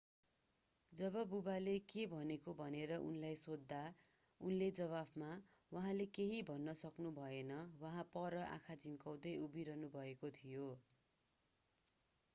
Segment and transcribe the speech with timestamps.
[0.91, 3.81] जब बुवाले के भनेको भनेर उनलाई सोध्दा
[4.41, 5.27] उनले जवाफमा
[5.71, 10.71] उहाँले केही भन्न सक्नुभएन उहाँ पर आँखा झिम्काउँदै उभिरहनुभएको थियो